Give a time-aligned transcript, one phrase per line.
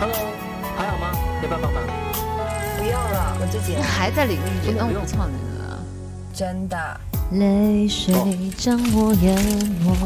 [0.00, 0.06] 要
[1.48, 1.82] 不要帮忙？
[2.78, 3.82] 不要了，我自己来。
[3.82, 5.78] 还在淋雨，那我不唱那个。
[6.34, 6.76] 真的。
[7.32, 8.14] 泪水
[8.56, 9.34] 将我淹
[9.82, 9.96] 没，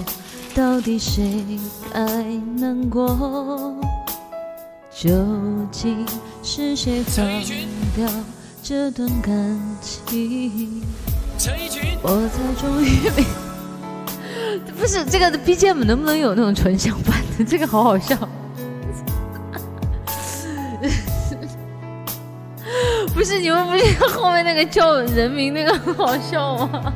[0.55, 1.45] 到底谁
[1.93, 2.01] 该
[2.57, 3.75] 难过？
[4.91, 5.11] 究
[5.71, 6.07] 竟
[6.43, 7.27] 是谁放
[7.97, 8.09] 掉
[8.63, 9.33] 这段感
[9.81, 10.83] 情？
[11.39, 13.27] 陈奕迅，我才终于明，
[14.79, 17.45] 不是这个的 BGM 能不能有那种纯享版的？
[17.45, 18.17] 这个好好笑。
[23.15, 26.93] 不是你们不觉得后面那个叫人名那个好笑吗？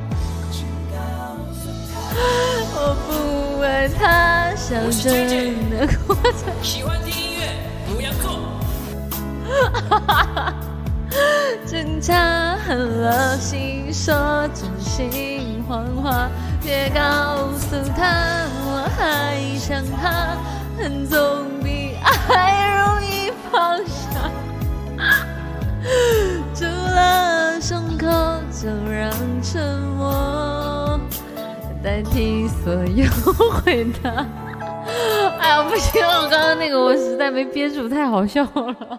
[2.76, 6.52] 我不爱他，想真的过着。
[6.62, 7.48] 喜欢听音乐，
[7.86, 8.40] 不要做。
[11.66, 16.28] 挣扎狠了心，说真心谎话，
[16.62, 20.33] 别告诉他我还想他，
[31.84, 33.04] 代替所有
[33.60, 34.10] 回答。
[35.38, 38.98] 哎呀，不行，我刚刚那个我实在没憋住，太好笑了。